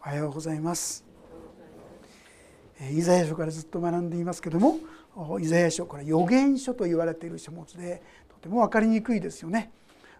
[0.00, 1.04] おはようございます。
[2.92, 4.78] イザヤ書からずっと学んでいますけども
[5.40, 9.72] イザヤ書これ予言書と言われている書物でとても分かりにくいですよね。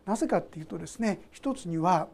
[0.04, 2.09] なぜかっていうとですね一つには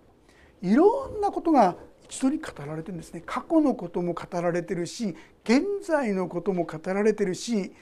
[0.61, 3.22] いろんなことが一度に語られてるんですね。
[3.24, 7.72] 過去のことも語られてるし現在のことも語られてるし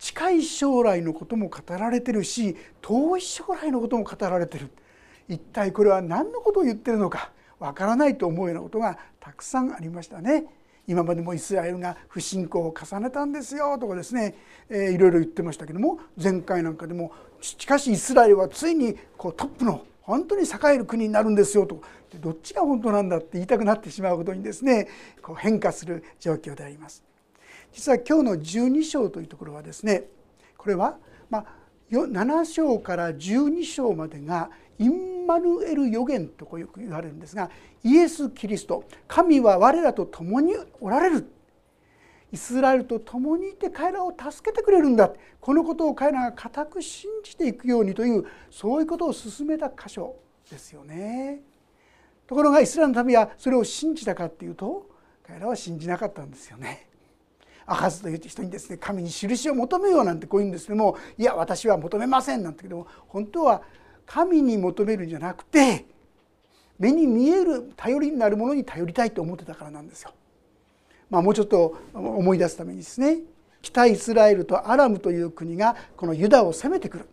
[0.00, 4.68] 近い将来のことも語られてるし遠い将来のことも語られてる。
[5.28, 7.30] 一体これは何のことを言ってるのか。
[7.58, 10.44] わからないと思うようなことがたくさんありましたね。
[10.86, 14.34] 今までもイスラエルが不信仰を重ねたんですよとかですね、
[14.70, 21.82] えー、いろいろ言ってましたけども前回なんかでもしかしイスラエルはついにこうトップの本当に栄える国になるんですよと
[22.20, 24.88] どっちが本当なんだって言いたくなってしまうことにですね
[25.20, 27.04] こう変化する状況であります。
[27.72, 30.04] 実は今日の12章というところはですね
[30.56, 30.96] これは
[31.28, 31.44] まあ
[31.90, 37.50] 7章から12章までがインマヌエル予言とよく言われるんですが
[37.82, 41.30] イエス・キリスト神は我らと共におられる
[42.30, 50.16] イスラエルと共にいて彼らを助けてくれるんだこのことを彼らが固く信じていくようにというそういうことを進めた箇所
[50.50, 51.42] ですよね。
[52.26, 54.86] ところがイスラエルの民はそれを信じたかっていうと
[55.26, 56.87] 彼らは信じなかったんですよね。
[57.68, 63.62] アハズという人にですね神に印を求めようなんてこう言うんですけどもいや私は求めませんなんてけども本当は
[64.06, 65.84] 神に求めるんじゃなくて
[66.78, 70.12] 目に見える頼りになるものに頼りたいと思ってたからなんですよ。
[71.10, 73.18] まあ、もうちょっと思い出すためにですね
[73.62, 77.08] 北イスラエルとアラムという国がこのユダを攻めてくる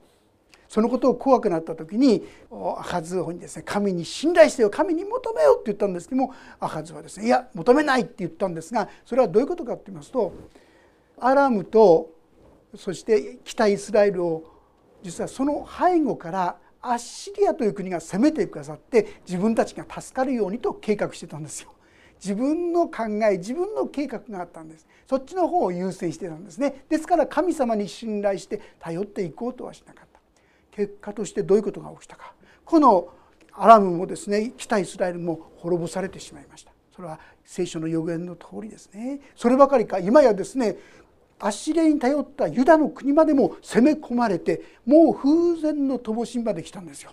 [0.68, 10.34] そのことを怖くなった時にアハズ王にですね神に信頼してよ神に求めよって言ったんですけどもアハズはですねいや求めないって言ったんですがそれはどういうことかって言いますと
[11.20, 12.10] アラムと
[12.76, 14.44] そして北イスラエルを
[15.04, 21.72] 実はその背後からアッシリアという国が攻めてくださって自分たちが助かるようにと計画してたんですよ。
[22.24, 24.88] 自分の考え自分の計画があったんです。
[25.08, 26.86] そっちの方を優先してたんですね。
[26.90, 30.05] ですから神様に信頼して頼っていこうとはしなかった。
[30.76, 32.34] 結果としてどういうことが起きたか。
[32.66, 33.08] この
[33.54, 36.72] アラムもですね北イスラエルも滅ぼされてしまいました。
[36.94, 39.22] それは聖書の予言の通りですね。
[39.36, 40.00] そればかりか。
[40.00, 40.76] 今やですね
[41.40, 47.12] アッシリアに頼ったユダの国までも攻め込まれてもう風前の乏しまで来たんですよ。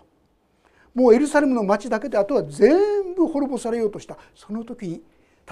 [0.95, 4.19] もうエルサレムの町だけであとは全部滅ぼされようとした。
[4.35, 5.05] その時に立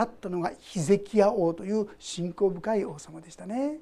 [0.02, 3.78] ったのがヒゼキヤ王という信仰深い王様でしたね。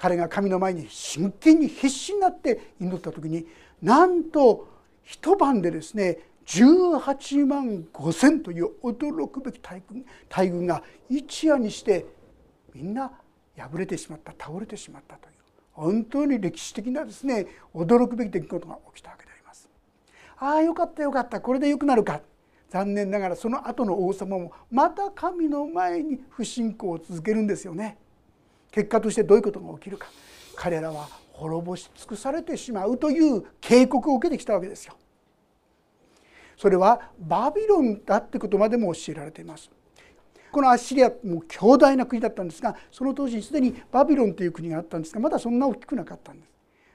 [0.00, 3.46] 彼が神の前に真剣に必死になって祈った時に
[3.82, 4.66] なんと
[5.02, 12.06] 一晩でですね18万5,000という驚くべき大軍大軍が一夜にして
[12.72, 13.12] みんな
[13.58, 15.34] 破れてしまった倒れてしまったという
[15.72, 19.68] 本当に歴史的なですね驚くべき出来事が起きたわけであります。
[20.38, 22.22] ああよかったよかったこれでよくなるか
[22.70, 27.98] 残念ながらその後の王様もまた神の前に不信仰を続けるんですよね。
[28.70, 30.08] 結果としてどういうことが起きるか
[30.56, 34.94] 彼らは滅ぼし尽くされてしまうという警告を受けてきたわけですよ。
[36.56, 39.70] それはバビロンだってことまでも教えられています。
[40.52, 46.50] このアッシリアも強大な国だったんですがその当時すでにバビロンという国があったんですがまだそんな大きくなかったんです。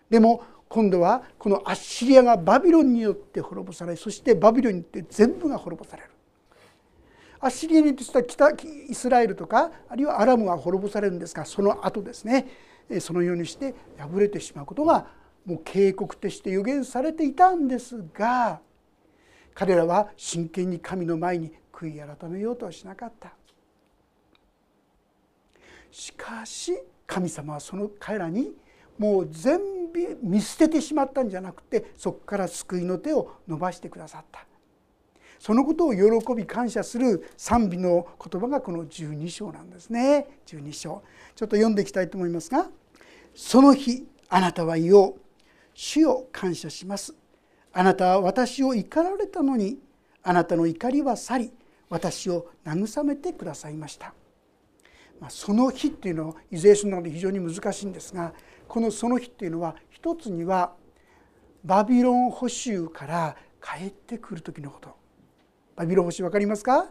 [0.09, 6.09] でも今度はこのアッシリアがバビロンによって滅ぼされそしてバビロンによって全部が滅ぼされる。
[7.45, 8.49] アッシリアによって北
[8.89, 12.47] イスラエルとかあるいはアラムが滅ぼされるんですがその後ですね
[12.99, 15.05] そのようにして破れてしまうことが
[15.45, 18.61] もう警告として予言されていたんですが
[19.53, 23.31] 彼らは真剣に神の前に悔い改めようとはしなかった。
[25.91, 26.73] しかし
[27.05, 28.53] 神様はその彼らに
[28.97, 29.59] もう全
[29.93, 34.45] 部見捨ててしまったんじゃなくてそこから救いの手を伸ばしてくださった
[35.45, 40.39] そのことを喜び感謝する賛美の言葉がこの12章なんですね。
[40.47, 41.03] 12章。
[41.35, 42.67] ちょっと読んでいきたいと思いますが
[43.35, 45.15] 「その日あなたは言おう
[45.75, 47.13] 主を感謝します」
[47.73, 49.77] 「あなたは私を怒られたのに
[50.23, 51.53] あなたの怒りは去り
[51.89, 54.15] 私を慰めてくださいました」
[55.21, 58.33] まあ、その日っていうのはイゼーションなので非常に難しいんですが
[58.67, 60.73] このその日っていうのは一つには
[61.63, 65.04] バビロン捕囚から帰ってくる時のこと。
[65.75, 66.89] バビロン捕囚分かりますか？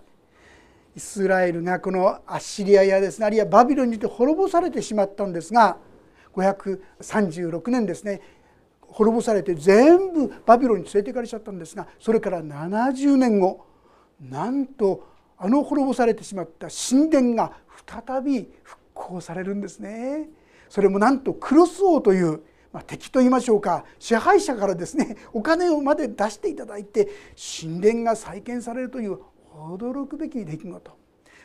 [0.96, 5.78] イスラエルがこのアッシリアやですねあるいはバビロンにて滅ぼされてしまったんですが
[6.34, 8.20] 536年ですね
[8.82, 13.66] 滅ぼされて全部バビロンに連れて行かれちゃったんですがそれから70年後
[14.20, 17.52] なんとあの滅ぼされてしまった神殿が
[17.86, 20.28] 再び復興されるんですね。
[20.68, 22.40] それもなんとクロス王という、
[22.74, 27.08] まあ、敵と言いましょうか支配者からですね お金をまで出していただいて
[27.60, 29.20] 神殿が再建されるという
[29.54, 30.90] 驚くべき出来事。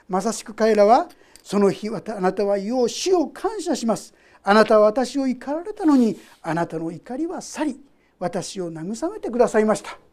[0.07, 1.07] まさしく彼らは
[1.43, 4.15] その日あなたはよう死を感謝します。
[4.41, 7.79] あなたは私を怒られたのにあなたの怒りは去り
[8.17, 10.08] 私を慰めてくださいました。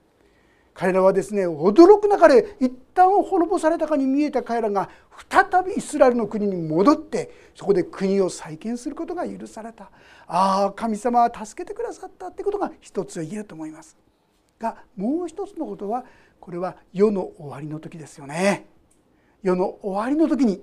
[0.76, 4.90] 彼らはですね驚く中で一旦滅ぼされたかに見えた彼らが
[5.30, 9.90] 再びイスラエルの国に戻ってそこで国を再建することが許された。
[10.26, 13.96] ああ神様は助けてくださったってことが一つ言えると思います。
[14.58, 16.04] がもう一つのことは
[16.38, 18.66] これは世の終わりの時ですよね。
[19.42, 20.62] 世の終わりの時に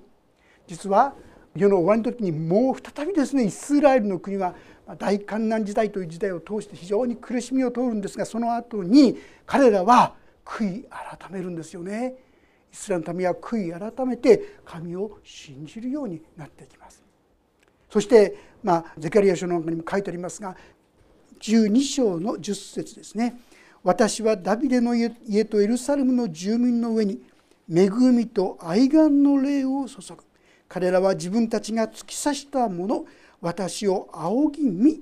[0.68, 1.16] 実は
[1.56, 4.54] 世の終わりの時にもう再びですねイスラエルの国は
[4.98, 10.14] 大観難時代という時代を通して非常に苦しみを通るんですがその後に彼らは
[10.46, 12.16] 悔い改めるんですよね。
[12.72, 17.02] イスラエルの民は悔い改めて神を信じるようになっていきます。
[17.90, 20.58] そして、まあ、ゼカリア書の中にも書いてありますが
[21.40, 23.40] 12章の10節ですね。
[23.84, 25.10] 私はダビデの家
[25.46, 27.22] とエルサレムの住民の上に
[27.70, 30.24] 恵みと愛願の霊を注ぐ
[30.68, 33.06] 彼らは自分たちが突き刺したもの
[33.44, 35.02] 私を仰ぎ見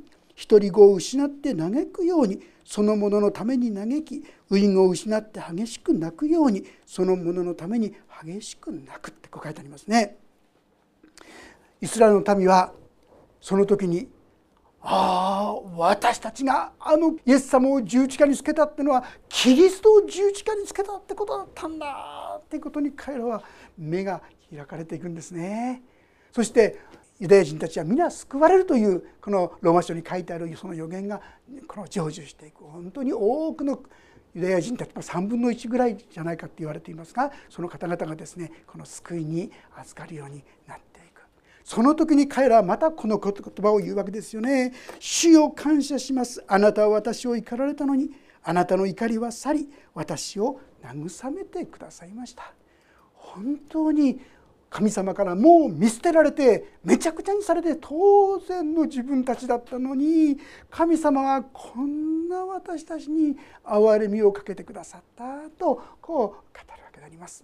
[0.49, 7.93] 独り子を失って嘆くようにそのものために嘆きウを失って激しく泣くようにそのものために
[8.25, 10.17] 激しく泣くってこう書いてありますね。
[11.79, 12.73] イスラエルの民は
[13.39, 14.09] その時に
[14.81, 23.43] ああ私たちがあのイエス様を十字架につけたってのはキリストを十字架につけたってことだったんだっていうことに彼らは
[23.77, 25.83] 目が開かれていくんですね。
[26.31, 26.79] そして
[27.21, 31.21] ユダヤ人たちは皆救われるというこのローマ書に書いてあるその予言が
[31.67, 33.79] この成就していく本当に多くの
[34.33, 41.21] ユダヤ人たち3分の1ぐらいじゃないかって言われていますがその方々がですねこの救いに預かるようになっていく。
[41.63, 46.43] その時に彼らはまたこの言葉を言うわけですよね「主を感謝します。
[46.47, 48.09] あなたは私を怒られたのに
[48.41, 52.51] あなたの怒りは去り私を慰めてくださいました」
[53.13, 54.19] 本当に
[54.71, 60.37] 神様からもう見捨てられてめちゃくちゃにされて当然の自分たちだったのに
[60.69, 63.35] 神様はこんな私たちに
[63.65, 67.43] 憐れみをかけてくださったとこう語るわけであります。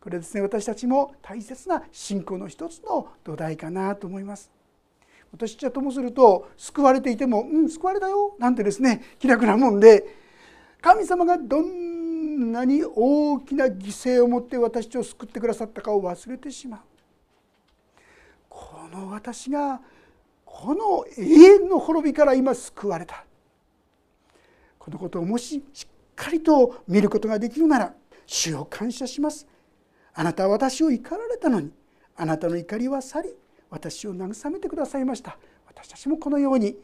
[0.00, 4.50] これですね私たちも大切な信仰の一つの土台かなと思います。
[5.30, 10.04] 私はともすると救われていても「うん救われたよ」なんてですね気楽なもんで
[10.80, 11.93] 神様がどん
[12.44, 16.80] んなに大きな犠牲をもって私を救ってくださったかを忘れてしまう。
[18.48, 19.80] この私が
[20.44, 23.24] この永遠の滅びから今救われた。
[24.78, 27.94] このことをもししっかりと見ることができるなら
[28.26, 29.46] 主を感謝します。
[30.12, 31.72] あなたは私を怒られたのに
[32.14, 33.34] あなたの怒りは去り
[33.70, 35.36] 私を慰めてくださいました。
[35.66, 36.76] 私たちもこのように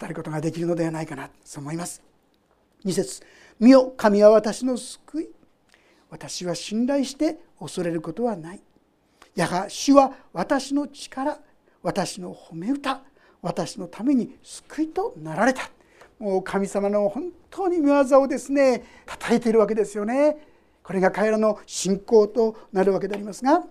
[0.00, 2.02] 語ることができるのではないかなと思います。
[2.84, 3.22] 2節。
[3.62, 5.28] 見よ神は私の救い。
[6.10, 8.60] 私は信頼して恐れることはない。
[9.36, 11.38] やが主は私の力
[11.80, 13.02] 私の褒め歌
[13.40, 15.70] 私のために救いとなられた。
[16.18, 20.38] もう神様の本当に見業をですね叩いているわけですよね。
[20.82, 23.62] これが彼らの信仰となるわけでありますが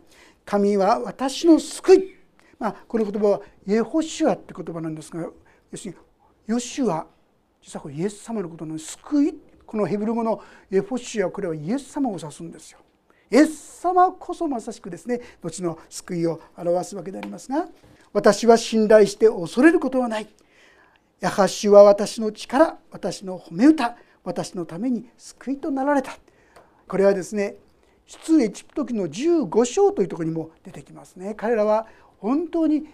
[0.46, 2.16] 神は私の救い、
[2.58, 5.20] まあ、この言葉はイエホシュアって言葉なんですが
[5.70, 5.98] 要するに
[6.48, 7.06] ヨシュア
[7.62, 12.80] 実はこれイエス様のことの救いこのヘブル語のエフォシュアこれはイエス様を指すんですよ。
[13.32, 17.70] イエス様こそまさしくですね後の救いを表すわけでありますが
[18.12, 20.28] 私は信頼して恐れることはない。
[21.22, 26.18] やはしは私の力私の褒め歌私のために救いとなられた
[26.86, 27.56] これはですね
[28.06, 31.88] 出エジプト記の15章というところにも出てきますね彼らは
[32.18, 32.90] 本当に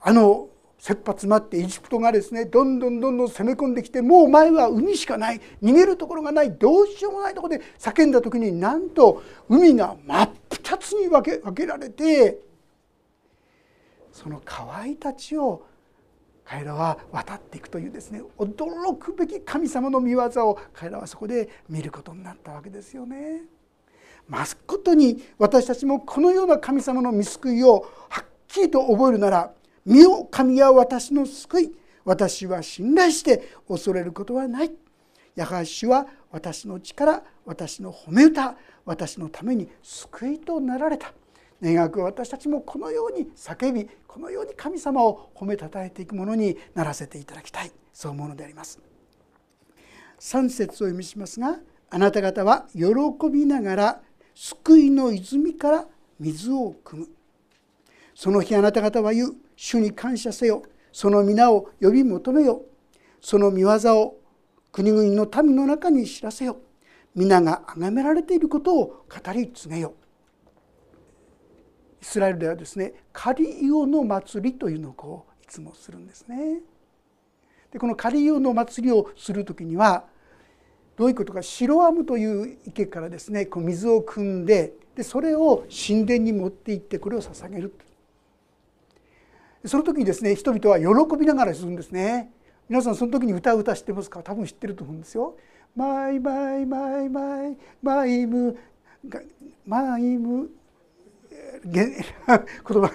[0.00, 0.46] あの
[0.82, 12.40] 切羽詰まってエジプトがですねどんどんどんどん攻め込んできてもう前は海しかない逃げるところがないどうしようもないところで叫んだ時になんと海が真っ二つに分け分けられて
[14.12, 15.64] その河合たちを
[16.44, 23.42] 彼らは渡っていくというですね驚くべき神様の御業を彼らはそこで見ることになったわけですよね。
[24.26, 29.52] ますことに私たちもこのような神様の見救いをはっきりと覚えるなら
[29.84, 31.72] 見よ神は私の救い
[32.04, 34.72] 私は信頼して恐れることはない。
[35.34, 41.12] やはしは私の力私の褒め歌私のために救いとなられた。
[41.62, 47.70] 願く私たちもこのように叫びこのように神様を褒めたたえていくものにならせていただきたい。
[47.92, 48.80] そう思うのであります。
[50.18, 51.58] 3節を読みしますが
[51.90, 52.84] あなた方は喜
[53.30, 54.00] びながら
[54.34, 55.86] 救いの泉から
[56.18, 57.08] 水を汲む。
[58.14, 59.36] その日あなた方は言う。
[59.64, 60.64] 主に感謝せよ。
[60.90, 62.62] その皆を呼び求めよ。
[63.20, 64.20] その見業を
[64.72, 66.56] 国々の民の中に知らせよ。
[67.14, 69.94] 皆が崇められていることを語り継げよ。
[72.00, 76.60] イスラエルではですねカリオの祭りというのをこういつもするんですね。
[77.70, 80.06] でこの仮庵の祭りをする時には
[80.96, 87.72] どういうことかシロアムという池からですねこう水を汲んででそれを神殿に持って行ってこれを捧げる
[89.64, 92.32] その時にですね人々は喜びながらするんですね。
[92.68, 94.22] 皆さんその時に歌う歌知ってますか？
[94.22, 95.36] 多分知ってると思うんですよ
[95.76, 98.56] マイマイマイマイマイム
[99.66, 100.50] マイム
[101.64, 101.84] 言
[102.64, 102.90] 葉。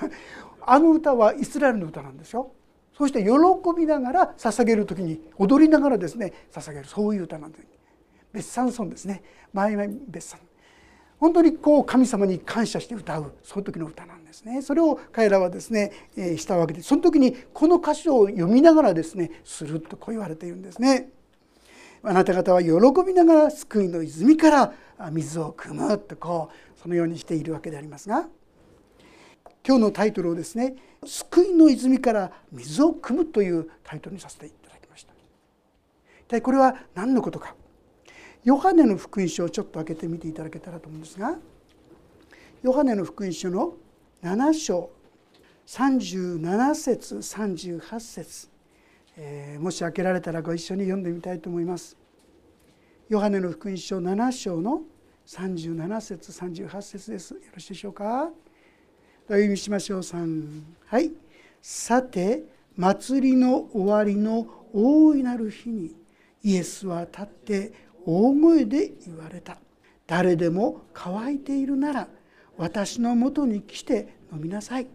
[0.62, 2.52] あの歌はイスラエルの歌なんですよ。
[2.94, 3.30] そして喜
[3.78, 6.86] びながら捧げる時に踊りながらですね捧げる。
[6.88, 7.68] そういう歌なんです。
[8.34, 9.24] 別産村ですね。
[9.54, 10.40] マイマイ別産
[11.20, 21.10] 本当にこう神様に感謝して歌うその時の歌なんですねそれを彼らはですね、えー、したわけでその時にこの歌詞を読みながらですねするとこう言われているんですね。
[22.04, 22.70] あなた方は喜
[23.06, 24.74] びながら救いの泉から
[25.12, 28.28] 水を汲むとこうそのようにしているわけでありますが
[29.68, 35.14] 今日のタイトルをですね「救いの泉から水を汲む」というタイトルにさせていただきました。
[36.22, 37.56] 一体これは何のことか
[38.44, 41.38] ヨハネの福音書をちょっと開けてみていただけたらと思うんですが
[42.64, 43.74] ヨハネの福音書の
[44.24, 44.90] 7章
[45.68, 48.50] 37節38節、
[49.18, 51.98] えー、もし開けられたらご一緒に読んでみたいと思います。
[53.10, 54.82] ヨハネの福音書7章の
[55.28, 57.34] 37節38節です。
[57.34, 58.30] よろしいでしょうか？
[59.28, 60.00] お読みしましょう。
[60.00, 61.12] 3はい。
[61.62, 62.44] さて
[62.78, 65.96] 祭りの終わりの大いなる日に
[66.44, 67.74] イエスは立って
[68.10, 69.58] 大声で言われた。
[70.08, 72.08] 誰でも乾いているなら
[72.58, 74.88] 私のもとに来て飲みなさい。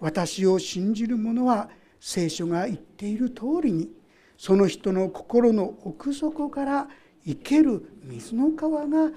[0.00, 3.88] 私を信じる者は聖書が言っている通りに
[4.36, 6.88] その人の心の奥底から
[7.24, 9.14] 生ける水の川が流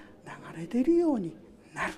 [0.55, 1.35] れ出るように
[1.73, 1.93] なる。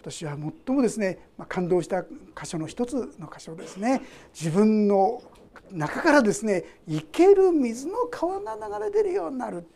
[0.00, 2.08] 私は最もですね感動した箇
[2.44, 4.00] 所の一つの箇所ですね。
[4.32, 5.22] 自分の
[5.70, 9.66] 中からですね生ける水の川が流れ出るようになる。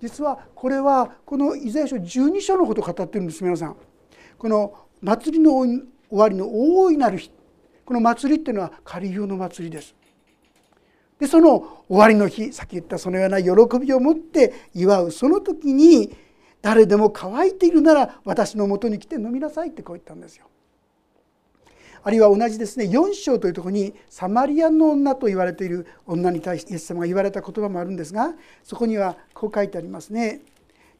[0.00, 3.76] 実はこれはこのイザヤ書12章のことを語ってるんです皆さん。
[4.38, 7.30] この祭りの終わりの大いなる日
[7.84, 9.94] この祭りっていうのは仮用の祭りです。
[11.18, 16.14] でその終わりの日さっき言ったそのような喜びを持って祝うその時に
[16.60, 20.46] 誰でも乾いているなら私のもとに来て飲みなさいってこう言ったんですよ。
[22.06, 28.32] あるいは同じですね4章というところにサマリアの女と言われている女に対してイエス様が言われた言葉もあるんですが
[28.62, 30.42] そこにはこう書いてありますね。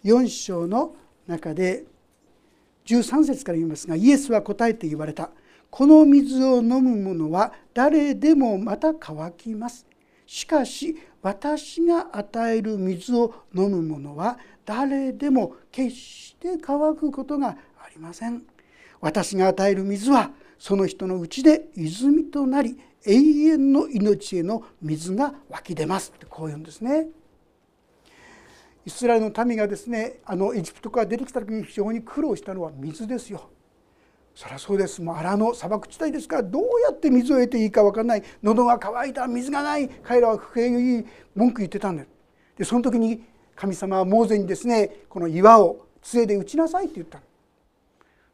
[0.03, 0.97] 4章の
[1.29, 1.85] 中で
[2.87, 5.31] 13節から言いますがイエスは答えて言われた
[5.71, 9.87] 「この水を飲む者は誰でもまた乾きます」
[10.27, 17.57] 「しかし私が与える水を飲む者は誰でも決して乾くことがあ
[17.95, 18.43] りません」
[19.01, 27.09] 「私が与える水はその人のうちで泉となり永遠の命への水が湧き出ますってこう言うんですね。
[28.85, 33.51] イスラエルの民がですねあのエジプトから出てきた時に非常に苦労したのは水ですよ。
[34.35, 42.09] そりゃそうですもう荒野砂漠地帯ですからどうやって水を得ていいか分からない喉が渇いた水がない彼らは不平に文句言ってたんです。
[42.59, 47.21] でその時に神様はモーゼにですねこの岩を杖で打ちなさいって言った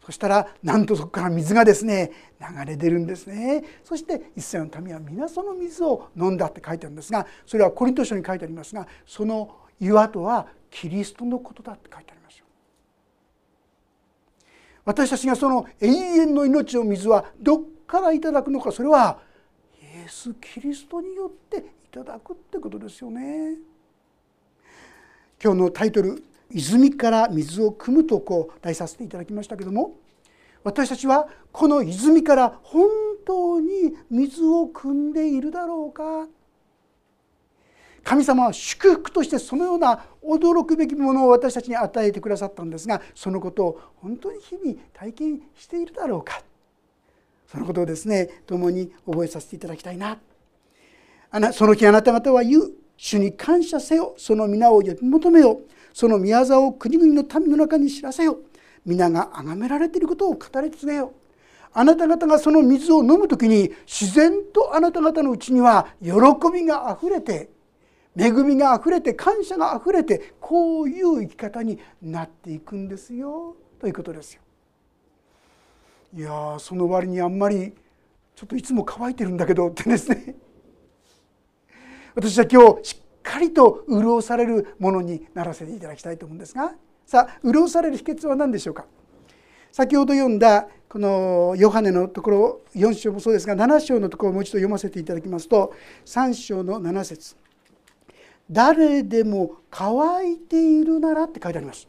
[0.04, 12.47] そしたらなんとそこから水がですね流れ出るんですねそしてイスラエルの民は皆その水を飲んだって書いてあるんですがそれはコリント書に書いてありますがその岩とはキリストのことだって書いてありますよ。
[14.85, 19.21] 私たちがその永遠の命の水はどっからいただくのかそれは
[19.80, 23.56] イエス・キリストによっていただくってことですよね。
[25.42, 29.97] 今日のタイトル泉から水を汲むとこう題させていただきましたけども
[30.64, 32.88] 私たちはこの泉から本
[33.26, 36.28] 当に水を汲んでいるだろうか。
[38.04, 46.42] 神様は祝福としてそのような驚くべきものを私たちに与えてくださったんですがそのことを本当に日々体験しているだろうか。
[47.47, 50.18] そのことをですね共に覚えさせていただきたいな。
[51.52, 52.73] その日あなた方は言う。
[52.97, 54.14] 主に感謝せよ。
[54.16, 55.61] その皆を呼び求めよ
[55.92, 58.38] その宮沢を国々の民の中に知らせよ
[58.84, 61.12] 皆が崇められていることを語り継げよ
[61.75, 66.12] あなた方がその水を飲む時に自然とあなた方のうちには喜
[66.52, 67.49] びがあふれて
[68.16, 73.56] 恵みがあふれて感謝があふれてこういう生き方になっていくんですよ。
[73.80, 74.42] ということですよ。
[76.14, 77.72] いやその割にあんまり
[78.37, 80.34] ちょっといつも乾いてるんだけどってですね。
[82.14, 83.00] 私は今日
[83.33, 86.75] かりと潤されるものにならせていただきたいと思うんですが
[87.07, 88.85] さあ潤される秘訣は何でしょうか？
[89.71, 95.73] 先ほど読んだこのヨハネのところ4章もそうですが7章のところをもう一度読ませていただきますと
[96.05, 97.37] 3章の7節
[98.51, 101.89] 誰でも乾いているなら」って書いてあります。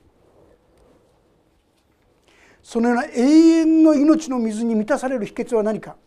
[2.62, 5.98] そのような永遠の命の水に満たされる秘訣は何か？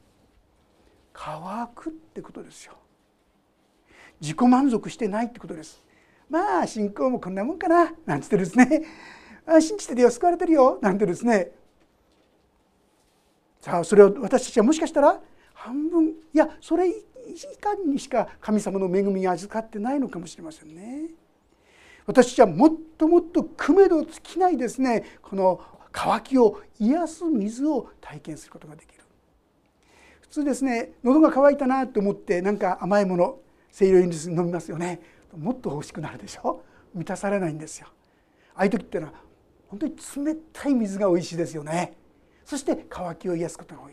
[1.12, 2.73] 乾くってことですよ。
[4.20, 5.82] 自己満足してないってことです。
[6.28, 7.92] まあ信仰もこんなもんかな。
[8.04, 8.82] なんつってですね。
[9.61, 10.78] 信じてるよ救われてるよ。
[10.82, 11.52] なんてですね。
[13.61, 15.20] さあそれを私たちはもしかしたら
[15.54, 16.94] 半分いやそれ以
[17.61, 21.11] 下にしか神様の恵みに預かってないのかもしれませんね。
[22.06, 25.18] 私たちはもっともっとくめど尽きないですね。
[25.23, 25.61] この
[25.92, 29.02] 渇きを癒す水を体験することができる。
[30.20, 33.38] 普通ですね喉が渇いたなと思ってなんか甘いもの
[33.76, 35.00] 清涼飲料飲みますよね。
[35.37, 36.62] もっと欲しくなるでしょ？
[36.95, 37.88] 満たされないんですよ。
[38.54, 39.14] ああいう時っていうのは
[39.68, 41.97] 本当に冷たい水が美味しいですよね。
[42.45, 43.92] そして渇きを癒すことが多い。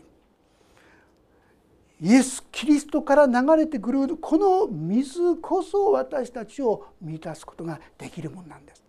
[2.00, 8.82] イエス・キリストから流れてくるこの水こそ私たちを満たすことができるものなんです。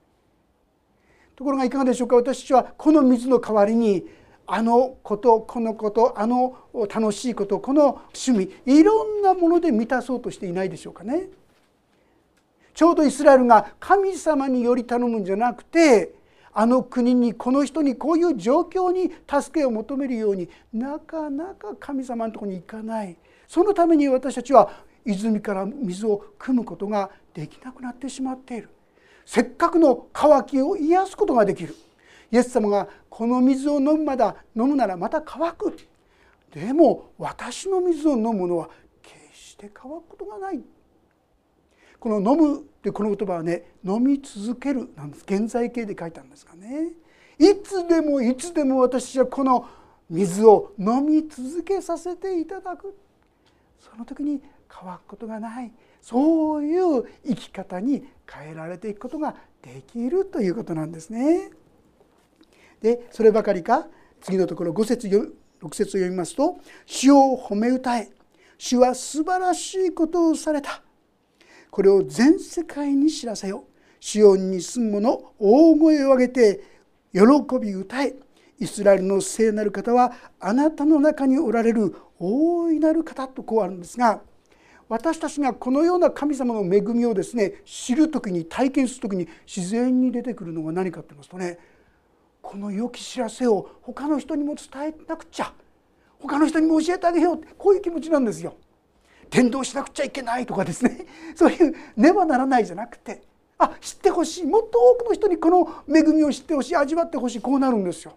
[1.35, 2.15] ところがいかがでしょうか？
[2.15, 4.05] 私たちはこの水の代わりに
[4.47, 6.55] あのことこのことあの
[6.93, 11.29] 楽しいことこの趣味いろんなもので満たそうとしていないでしょうかね。
[12.73, 16.13] ちょうどイスラエルが神様により頼むんじゃなくて
[16.53, 23.17] あの国にこの人にこういう状況に助けを求めるようになかなか神様のとこに行かない。
[23.47, 24.71] そのために私たちは
[25.05, 28.69] 泉から水を汲むことができなくなってしまっている。
[29.25, 31.75] せっかくの渇きを癒すことができる。
[32.31, 35.77] イエス様がこの水を飲むまだ飲むならまた乾く。
[36.51, 38.69] でも私の水を飲むのは
[39.01, 40.61] 決して乾くことがない。
[41.99, 45.23] この「飲む」ってこの言葉はね「飲み続ける」なんです。
[45.23, 46.91] 現在形で書いたんですがね。
[47.37, 49.67] いつでもいつでも私はこの
[50.09, 52.95] 水を飲み続けさせていただく。
[53.79, 55.71] その時に乾くことがない。
[56.01, 61.49] そういう生き方に変えられていくことができるということなんですね。
[62.85, 63.87] でそればかりか
[64.21, 68.09] 次のところ5節6節を読みますと「主を褒め歌え。
[68.59, 70.83] 主は素晴らしいことをされた」
[71.71, 73.63] これを全世界に知らせよ。
[73.99, 76.61] シオンに住む者大声を上げて
[77.11, 77.21] 喜
[77.59, 78.13] び歌え。
[78.59, 84.21] イスラエルの聖なる方はあなたの中におられる大いなる方とこうあるんですが
[84.87, 91.57] 私たちがこのような神様の恵みをですね知る時に体験する時に自然に出てくるのは何かと言いますとね
[92.45, 95.51] この良き知らせを他の人にも伝えなくちゃ。
[96.19, 98.55] 他の人にも教えてあげようこういう気持ちなんですよ。
[99.31, 101.07] 伝道しなくちゃいけないとかですね。
[101.35, 103.23] そういうねばならないじゃなくて。
[103.57, 104.45] あ知ってほしい。
[104.45, 106.75] もっと多くの人にこの恵みを知ってほしい。
[106.75, 107.41] 味わってほしい。
[107.41, 108.13] こうなるんですよ。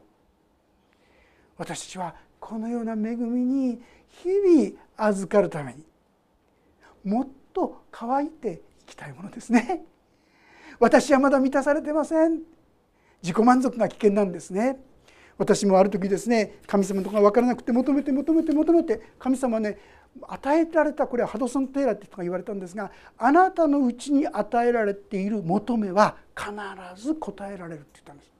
[1.56, 5.86] 私たちはこのような恵みに日々預かるために
[7.02, 9.86] もっと乾いていきたいものですね。
[10.78, 12.57] 私はまだ満たされてません。
[13.22, 14.78] 自己満足が危険なんですね。
[15.38, 19.78] 私もある時ですね神様のとか分からなくて求めて求めて求めて神様はね
[20.26, 26.50] 与えられたこれはハドソン・テイラーって人が言われたんですがあなたのうちに与えられている求めは必
[27.00, 28.32] ず答えられるって言ったんです。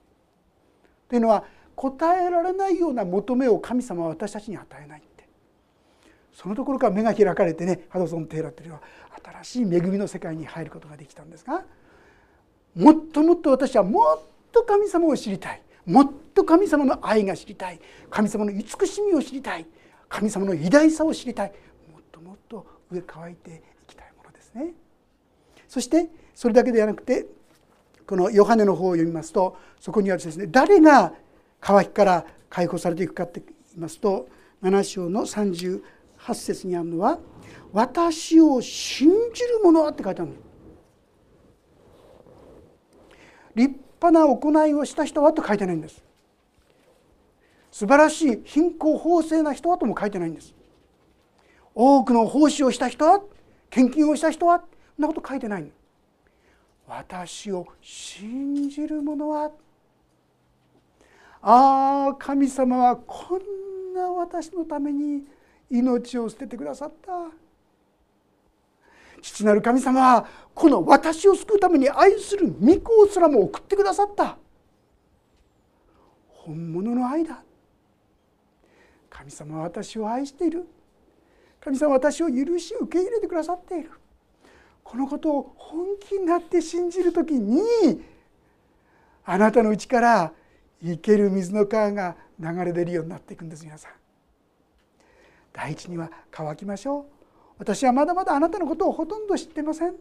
[1.09, 1.45] というのは
[1.77, 5.29] 答えられないような求めを神様は私たちに与えないって
[6.33, 8.83] そのところから目が開かれてねハドソン・テイラーっていうのは
[9.43, 11.63] 新しい恵みの世界に入ることができたんですが
[12.75, 15.63] もっともっと私はもっとと神様を知りたい。
[15.87, 17.81] もっと神様の愛が知りたい。
[18.11, 19.67] 神様の慈しみを知りたい。
[20.09, 21.53] 神様の偉大さを知りたい。
[21.93, 24.75] もっともっと上乾いていきたいものですね。
[25.69, 27.27] そしてそれだけではなくて
[28.07, 31.13] このヨハネの方を読みますとそこにはですね誰が
[31.61, 34.29] 渇きから解放されていくかって言いますと
[34.63, 35.83] 7章の38
[36.35, 37.19] 節にあるのは
[37.73, 40.37] 「私を信じる者は」って書いてあるの。
[43.55, 46.03] 立派な行いをした人はと書いてないんです。
[47.71, 50.55] 素晴らしい貧困法制な人はとも書いてないんです。
[51.75, 53.21] 多くの奉仕をした人は
[53.71, 54.65] 献金をした人は
[54.97, 55.71] そんなこと書いてない
[56.89, 59.53] 私を信じる者は
[61.41, 65.23] ああ神様はこんな私のために
[65.71, 67.13] 命を捨ててくださった。
[69.21, 74.37] 父なる神様はこの私を救うために愛する御子をすらも送ってくださった。
[76.29, 77.43] 本物の愛だ。
[79.11, 80.67] 神様は私を愛している。
[81.61, 83.91] 神様は私を許し受け入れてくださっている。
[84.83, 87.61] このことを本気になって信じる時に
[89.25, 90.33] あなたのうちから
[90.83, 93.93] 生ける水の川が流れ出るようになっていくんです皆さん。
[95.53, 97.18] 第一には乾きましょう。
[97.59, 99.95] 私はまだまだあなたのことをほとんど知ってません。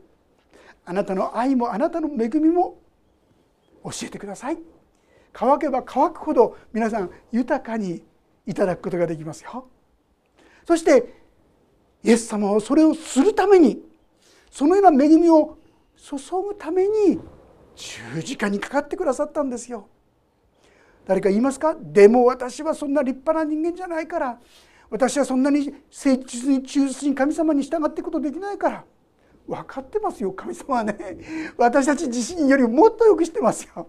[0.86, 2.80] あなたの愛もあなたの恵みも
[3.84, 4.60] 教えてください。
[5.34, 8.04] 乾けば乾くほど皆さん豊かに
[8.46, 9.68] いただくことができますよ。
[10.66, 11.14] そして
[12.04, 13.82] イエス様はそれをするために
[14.52, 15.58] そのような恵みを
[15.98, 16.16] 注
[16.48, 17.20] ぐために
[17.76, 19.90] 十字架にかかってくださったんですよ。
[21.06, 21.76] 誰か言いますか？
[21.80, 24.40] でも私はそんな立派な人間じゃないから。
[24.90, 28.86] 私はそんなに誠実に忠実に神様に従っていくことできないから。
[29.48, 30.98] 分かってますよ神様はね。
[31.58, 33.88] 私たち自身よりもっとよく知ってますよ。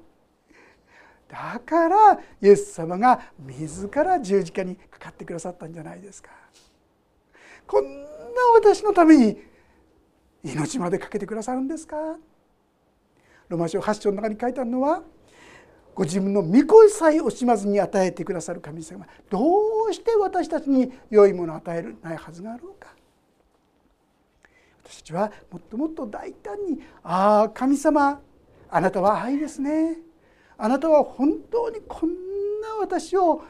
[1.28, 6.30] だからイエス様が自ら十字架にかかってくださったんじゃないですか。
[7.66, 8.08] こんな
[8.54, 9.38] 私のために
[10.42, 12.16] 命までかけてくださるんですか？
[13.48, 15.02] ロマ書8章の中に書いてあるのは
[15.98, 19.04] ご自分の御声さえ惜しまずに与えてくださる神様。
[19.28, 19.40] ど
[19.90, 22.94] うして私たちに良いものを与えるないはずがあろうか。
[24.84, 28.20] 私たちはもっともっと大胆に「ああ神様
[28.70, 29.96] あなたは愛ですね。
[30.56, 32.10] あなたは本当にこん
[32.60, 33.42] な私を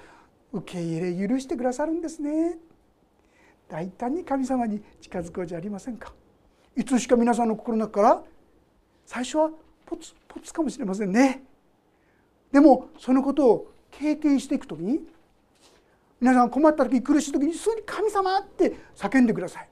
[0.51, 2.57] 受け入れ許してくださるんですね」
[3.69, 6.15] 大胆に神様に近づこうじゃありませんか。
[6.75, 8.23] いつしか皆さんの心の中から
[9.05, 9.51] 最初は
[9.85, 11.45] ポツポツかもしれませんね。
[12.53, 15.01] でもそのことを経験していく時に
[16.21, 19.69] 皆さん困った時苦しい時にすぐに「神様!」って叫んでください。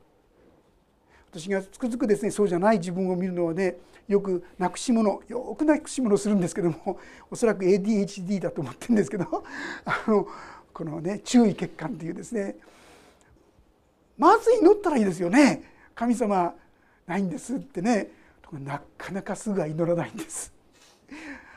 [1.30, 3.76] 私がつくづくですねそうじゃない自分を見るのはね
[4.08, 6.98] よくなくし物よくなくし物するんですけども
[7.30, 9.44] おそらく ADHD だと思ってるんですけど
[9.84, 10.26] あの
[10.72, 12.56] このね注意欠陥っていうですね
[14.16, 15.62] まず祈ったらいいですよね
[15.94, 16.54] 神様
[17.06, 18.10] ないんですってね
[18.52, 20.52] なかなかすぐは祈らないんです。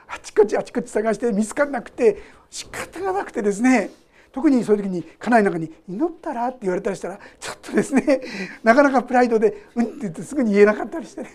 [0.10, 3.92] あちこちあちこち探して見つからなくて仕方がなくてですね
[4.32, 8.22] 特にそういう時に家内の中に「祈ったら?」って言われたりしたらちょっとですね
[8.64, 11.30] なかなかプライドで「うん」って言ってすぐに言えなかったりしてね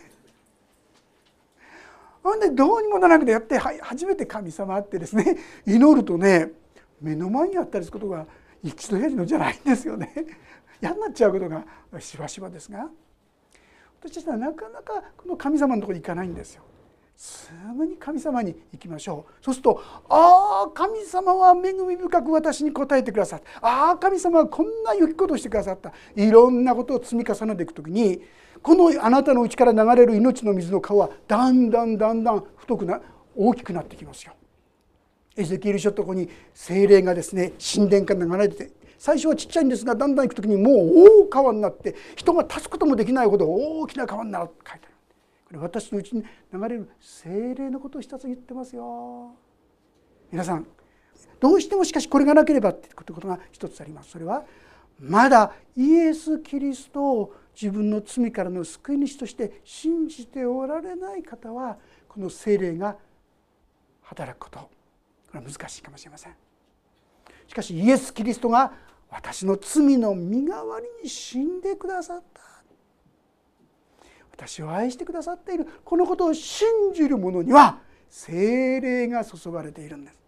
[2.23, 6.53] ほんでどうにもならなくてやって初めて神様ってですね祈るとね
[7.01, 8.27] 目の前にあったりすることが
[8.63, 10.13] 一度やりのじゃないんですよね
[10.81, 11.65] 嫌になっちゃうことが
[12.01, 12.89] しばしばですが
[14.01, 16.63] 私たちはなかなかこの神様のところに行かないんですよ。
[17.17, 28.21] すぐに神様に行きましょうそうすると「ああ神様は恵み深く私に応えてくださった」「ああ神様はこんな良きことをしてくださった」いろんなことを積み重ねていく時に
[28.63, 33.01] このあなたの内から流れる命の水の川はだんだんだんだん太くな
[33.37, 34.33] 大きくなってきますよ。
[35.37, 44.94] エゼキエル書とこに精霊がですね神殿から流れて最初はちっちゃいんですがだんだん行く時にもう大川になって人が立つこともできないほど大きな川になるって書いてある。
[45.57, 49.35] 私のうちに流れる精霊のことを一つ言ってますよ。
[50.31, 50.67] 皆さん
[51.41, 54.45] どうしてもしかしこれがなければっていうことが一つありますそれは
[54.99, 61.77] まだイエス・キリストを自分の罪からの救い主として信じておられない方は
[62.09, 62.97] この精霊が
[64.03, 64.59] 働くこと。
[64.59, 64.71] こ
[65.35, 66.35] れは難しいかもしれません。
[67.47, 68.73] しかしイエス・キリストが
[69.11, 72.54] 私の罪の身代わりに死んでくださった。
[74.37, 77.79] 私を愛してくださっているこのことを信じる者には
[78.11, 80.19] 精霊が注がれているんです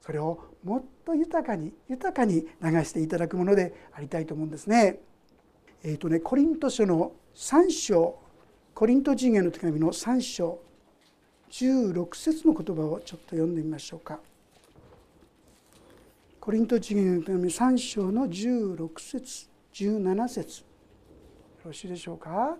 [0.00, 5.00] それをもっと豊かに豊かに流していただくものでありたいと思うんですね。
[5.82, 8.18] えーとねコリント書の3章
[8.74, 10.60] コリント人への手紙の3章
[11.50, 14.20] 16節の言葉をちょっと読んでみましょうか。
[16.40, 20.66] コリント人への手紙3章の16節17節よ
[21.64, 22.56] ろしいでしょうか？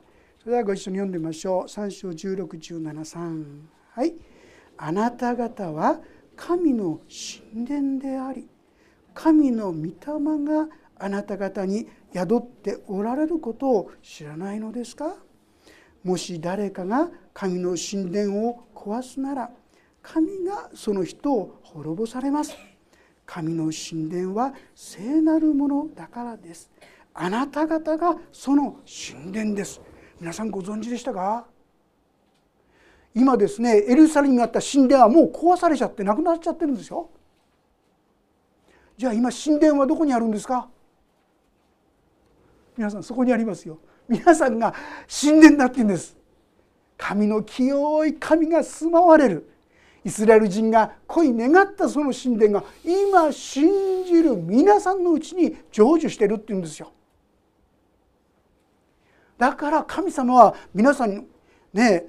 [0.47, 1.65] それではご一緒に読んでみましょう。
[1.65, 4.15] 3章1617はい。
[4.79, 5.99] あなた方は
[6.37, 7.01] 神の
[7.53, 8.49] 神殿であり
[9.13, 9.91] 神の御霊
[10.45, 10.69] が
[11.01, 15.17] あなた方に宿っておられることを知らないのですか？
[16.05, 19.51] もし誰かが神の神殿を壊すなら
[20.01, 22.57] 神がその人を滅ぼされます。
[23.25, 26.71] 神の神殿は聖なるものだからです。
[27.15, 29.81] あなた方がその神殿です。
[30.21, 31.47] 皆さんご存知でしたか？
[33.15, 37.11] 今ですねエルサレムにあった神殿はもう壊されちゃってなくなっちゃってるんですよ。
[38.97, 40.69] じゃあ今神殿はどこにあるんですか？
[42.77, 43.79] 皆さんそこにありますよ。
[44.09, 44.75] 皆さんが
[45.09, 46.17] 神殿だって言うんです。
[46.97, 49.51] 神の清い神が住まわれる。
[50.05, 56.93] イスラエル人が恋願ったその神殿が今信じる皆さんのうちに成就してるって言うんですよ。
[59.39, 61.27] だから神様は皆さんに
[61.73, 62.07] ね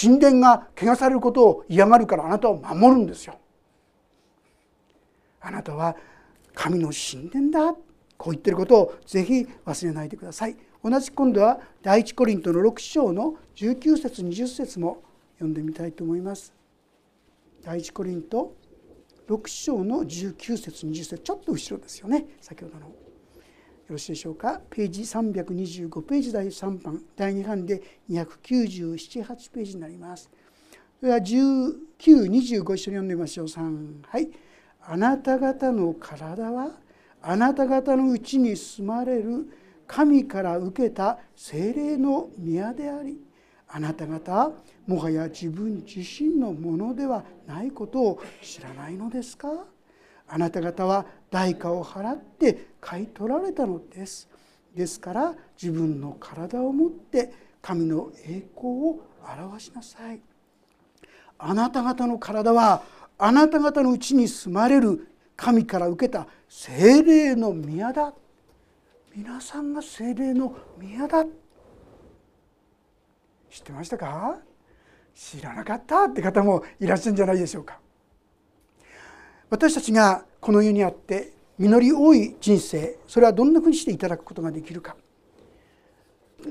[0.00, 3.38] 神殿が汚されることを嫌がるからあなたを守るんですよ。
[5.40, 5.96] あなたは
[6.54, 7.74] 神の神殿だ
[8.16, 10.56] こう言ってることをぜひ忘れないでください。
[10.82, 15.02] 同じ今度は第一コリントの6章の19節20節も
[15.34, 16.52] 読んでみたいと思います。
[17.62, 18.54] 第一コリント
[19.28, 23.07] 6章の19節20節ちょっと後ろですよね先ほどの。
[23.88, 24.60] よろしいでしょうか？
[24.68, 30.28] ページ325ページ第3版第2版で297、8ページになります。
[31.00, 33.46] それは1925一緒に読んでみましょう。
[33.46, 34.28] 3はい
[34.84, 36.72] 「あなた方の体は
[37.22, 39.50] あなた方のうちに住まれる
[39.86, 43.18] 神から受けた精霊の宮であり
[43.68, 44.52] あなた方
[44.86, 49.48] もはや自分自身のものではないことを知らないのですか？
[50.30, 54.28] あなた方は代価を払って買い取られたのです。
[54.74, 60.20] ですから自分の体を持って神の栄光を表しなさい。
[61.38, 62.82] あなた方の体は
[63.18, 68.12] あなた方のうちに住まれる神から受けた精霊の宮だ。
[69.14, 71.24] 皆さんが精霊の宮だ。
[73.50, 74.38] 知ってましたか？
[75.14, 77.80] 知らなかったって方もいらっしゃるんじゃないでしょうか。
[79.50, 84.96] 私たちがこの世にあって実り多い人生それはどんなふうにしていただくことができるか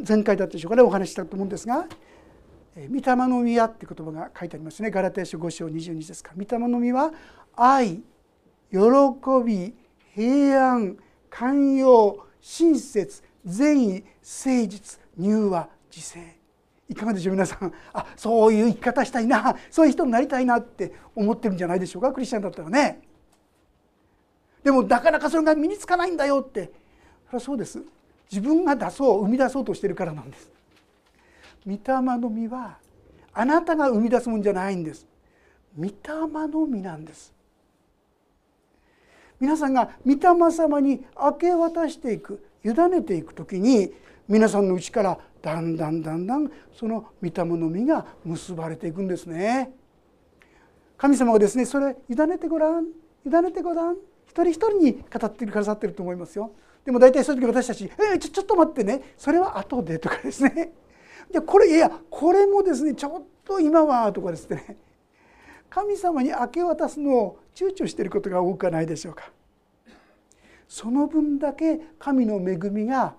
[0.07, 1.87] 前回だったでしょうかねお話したと思うんですが
[2.75, 7.13] 「御霊の宮」って言葉が書いてありますねガラテヤ書5章22ですから御霊の実は
[7.55, 8.01] 愛
[8.69, 8.77] 喜
[9.45, 9.73] び
[10.13, 10.97] 平安
[11.29, 16.37] 寛容親切善意誠実柔和自制
[16.89, 23.06] いかがでしょう皆さんあそういう生き方したいなそういう人になりたいなって思ってるんじゃないでしょうかクリスチャンだったらね
[24.63, 26.71] でもなかなかそれが身につかないんだよって。
[27.27, 27.81] それはそうです。
[28.29, 30.51] 自分が出そう生み出そうとしてるからなんです。
[31.65, 32.77] 御霊の実は
[33.33, 35.05] あなたが生み出すもんじゃないんです。
[35.77, 37.33] 御霊の実なんです。
[39.39, 43.93] 皆さんが御霊様に明け渡していく委ねていく時に
[44.27, 49.71] 皆さんのうちからだんだんだんだんその御霊の実が結ばれていくんですね。
[50.97, 52.87] 神様がですねそれ委ねてごらん
[53.25, 53.97] 委ねてごらん。
[54.27, 56.51] 一人一人に語ってくださってると思いますよ。
[56.85, 60.73] でも大体そういう時私たち「えー、ちょちょっと待ってねそれは後で」とかですね
[61.31, 64.77] 「じゃこれいやこれもですねちょっと今は」とかですね
[65.69, 69.31] 神様に明け渡すのを躊躇していることが多くはないでしょうか。
[70.67, 73.15] その分だけ神の恵みが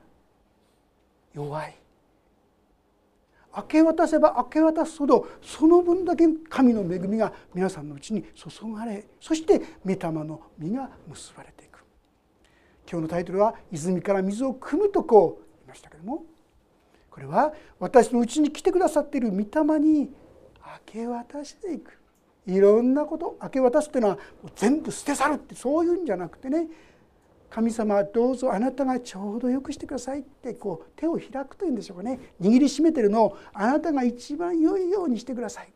[1.34, 1.77] 弱い
[3.56, 11.84] 明け渡せば明け渡すほどその分だけ神の恵みが皆さんのうちに注がれそして御霊の実が結ばれていく。
[12.90, 16.24] 今日のタイトルは「泉から水を汲む」とこう言いましたけども
[17.10, 20.12] これは私のうちに来てくださっている御霊に明
[20.86, 21.98] け渡していく。
[22.46, 24.18] いろんなこと明け渡すっていうのは
[24.56, 26.66] 全部捨て去るってそういうんじゃなくてね
[27.50, 32.20] 神様どうぞあなたがちょうどよくしてくださいってこう手を開くというんでしょうかね。
[32.40, 35.72] 握りしめてるのをあなたが一番良いようにしてください。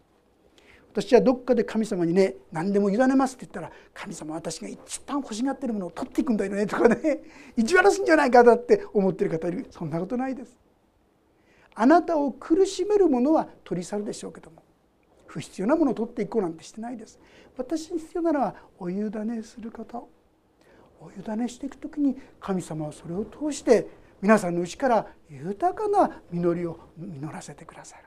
[0.93, 7.23] 私はどっかで神様にね何でも委ねますって言ったら神様私が一番欲しがってるものを取っていくんだよねとかね
[7.57, 9.67] 意地悪すんじゃないかだって思ってる方いる。
[9.71, 10.59] そんなことないです。
[11.75, 14.63] あなたを苦しめるものは取り去るでしょうけども
[15.27, 17.19] 不必要なものを取っていこうなんてしてないです。
[17.57, 20.11] 私に必要なのはお委ねすること。
[21.03, 23.89] お委ねしていく時に神様はそれを通して
[24.21, 28.05] 皆さんのうちから豊かな実りを実らせてくださる。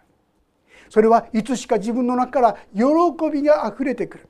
[0.89, 2.83] それはいつしか自分の中から喜
[3.31, 4.27] びがあふれてくる。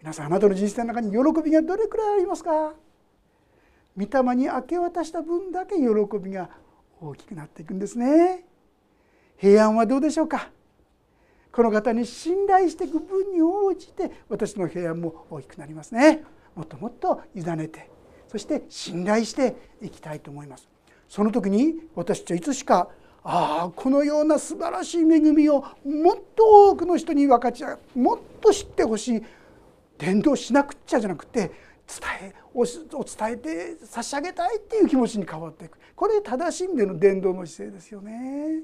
[0.00, 2.72] 皆さんあなたの人生の中に喜びがどれくらいありますか？
[3.96, 5.84] 御霊に明け渡した分だけ喜
[6.18, 6.48] びが
[7.00, 8.44] 大きくなっていくんですね。
[9.36, 10.48] 平安はどうでしょうか？
[11.52, 16.24] この方に信頼していく分に応じて私の平安も大きくなりますね。
[16.54, 17.88] もっともっと委ねて
[18.28, 20.68] そして信頼していきたいと思います
[21.08, 22.88] その時に私たちはいつしか
[23.24, 29.22] ああこのような素晴らしい恵みをもっと多くの人に分かち合うもっと知ってほしい
[29.98, 32.76] 伝道しなくっちゃじゃなくて伝えお伝
[33.32, 38.62] えて差し上げたいっていう気持ちに変わっていくこれ正しい意味での伝道の姿勢ですよね。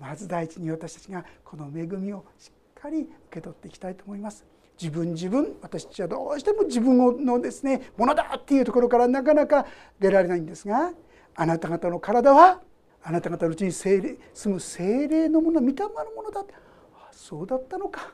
[0.00, 4.44] まず第一に私たちがこの恵みをしっかり受け取っていきたいと思います。
[4.80, 9.66] 自分自分私たちはどうしても自分のですねものだっていうところからなかなか
[10.00, 10.92] 出られないんですが
[11.36, 12.60] あなた方の体は
[13.02, 18.12] あなた方のうちに精霊住む精霊のもの御霊のものだあそうだったのか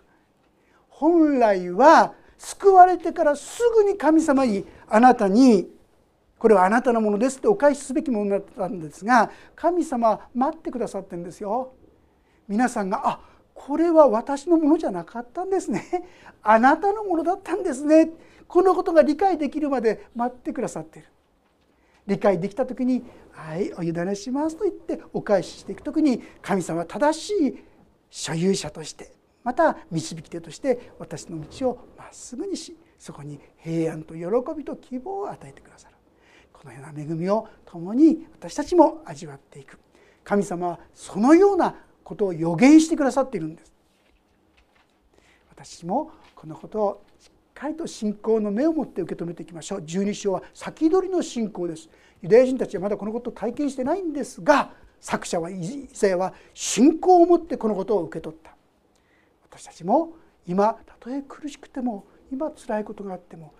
[0.89, 5.69] 本来は救われてからすぐに神様にあなたに
[6.39, 11.75] これはあなたのものですってお返しすべきものだったんですが神様待ってくださってるんですよ。
[12.49, 13.21] 皆さんがあ
[13.67, 15.85] これは私のものじゃなかったんですね。
[16.43, 18.11] あなたのものだったんですね。
[18.49, 21.09] このことが理解できるまで待ってくださっている。
[22.07, 27.65] 理解できた時に「はいお委ねします」と言ってお返ししていく時に神様は正しい
[28.09, 29.13] 所有者として
[29.45, 34.23] また導き手として私の道をまっすぐにしそこに平安と喜
[34.57, 35.97] びと希望を与えてくださる。
[36.51, 39.79] このような恵みを共に私たちも味わっていく。
[40.25, 43.73] 神様はそのようなことを予言してくださっているんです。
[45.51, 49.81] 私もこのことをしっかりと信仰の目を持って受け止めていきましょう。
[49.81, 51.89] 12章は先取りの信仰です。
[52.23, 58.55] ユダヤ人たちはまだこのことを体験してないんですが作者はイザヤは信仰を持ってこのことを受け取った。
[59.45, 60.15] 私たちも
[60.47, 63.53] 今たとえ苦しくても今辛いことがあっても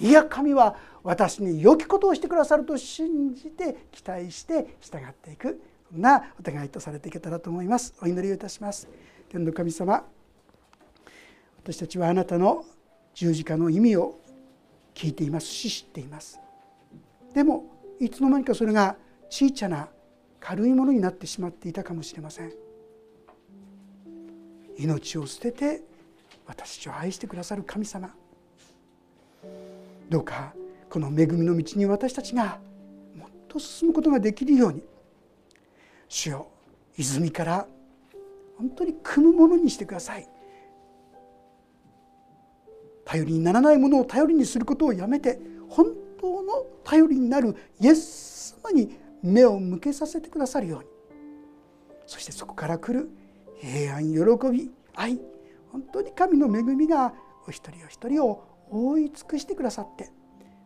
[0.00, 5.60] いや神は私に良きことをしてくださると信じて期待して従っていく。
[5.92, 7.94] なお互いとされていけたらと思います。
[8.02, 8.88] お祈りをいたします。
[9.28, 10.04] 天の神様
[11.62, 12.64] 私たちはあなたの
[13.14, 14.18] 十字架の意味を
[14.94, 16.40] 聞いていますし知っています。
[17.34, 17.64] でも
[18.00, 18.96] いつの間にかそれが
[19.28, 19.88] 小さな
[20.40, 22.52] 軽いものになってしまっていたかもしれません。
[24.78, 25.82] 命を捨てて
[26.46, 28.14] 私たちを愛してくださる神様。
[30.08, 30.54] どうか
[30.88, 32.58] この恵みの道に私たちが
[33.14, 34.82] もっと進むことができるように
[36.08, 36.48] 主よ
[36.96, 37.66] 泉から
[38.56, 40.28] 本当に汲むものにしてください。
[43.04, 45.86] 頼りにならないものを頼りにすることをやめて本
[46.20, 50.86] 当の頼りになるイエス様に目を向けさせてくださるように。
[52.06, 53.08] そしてそこから来る
[53.60, 55.20] 平安喜び愛
[55.70, 57.12] 本当に神の恵みが
[57.46, 60.10] お一人お一人を覆い尽くしてくださって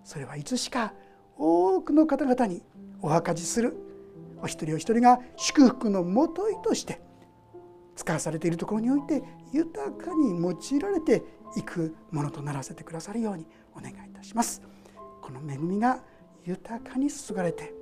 [0.05, 0.95] それはいつしか
[1.37, 2.63] 多くの方々に
[3.01, 3.77] お墓事する
[4.43, 7.01] お一人お一人が祝福のもといとして
[7.97, 11.23] 使わされているところにおいて豊かに用いられて
[11.57, 14.63] いくものとならせてくださるようにお願いいたします。
[15.21, 16.03] この恵みが
[16.45, 17.73] 豊かに注がれて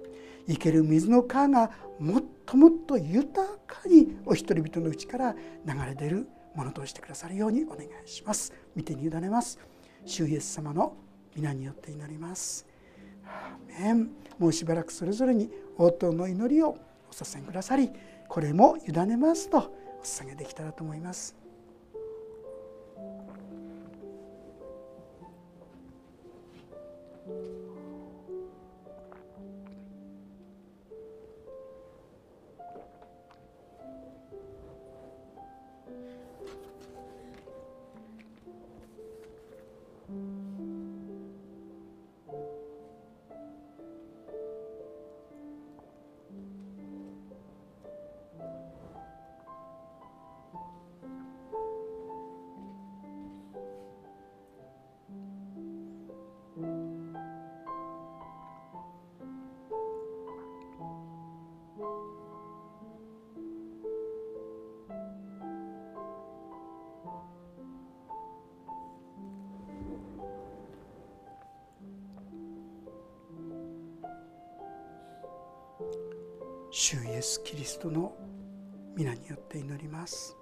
[0.46, 5.38] 生ける水の川がもっともっと豊かにお一人々のうちから流
[5.86, 8.52] れ出るものとしてくださるようにお願いします。
[8.74, 9.58] 見てに委ねます。
[10.04, 10.96] 主イエス様の
[11.34, 12.69] 皆によって祈ります。
[14.38, 16.70] もうしばらくそれぞれに応答の祈りを
[17.10, 17.90] お捧げくださり
[18.28, 21.36] これも委ねますとお捧げできたらと思います。
[77.20, 78.16] エス・キリストの
[78.96, 80.39] 皆によって祈ります。